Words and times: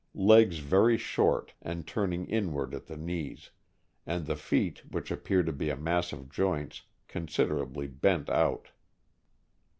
Legs 0.15 0.57
very 0.57 0.97
short, 0.97 1.53
and 1.61 1.85
turning 1.85 2.25
inward 2.25 2.73
at 2.73 2.87
the 2.87 2.97
knees; 2.97 3.51
and 4.03 4.25
the 4.25 4.35
feet, 4.35 4.81
which 4.89 5.11
appear 5.11 5.43
to 5.43 5.53
be 5.53 5.69
a 5.69 5.77
mass 5.77 6.11
of 6.11 6.27
joints, 6.27 6.81
considerably 7.07 7.85
bent 7.85 8.27
out. 8.27 8.69